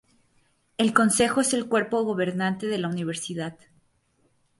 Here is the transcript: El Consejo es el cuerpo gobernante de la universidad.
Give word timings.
El 0.79 0.93
Consejo 0.95 1.41
es 1.41 1.53
el 1.53 1.67
cuerpo 1.67 2.01
gobernante 2.03 2.65
de 2.65 2.79
la 2.79 2.87
universidad. 2.87 3.55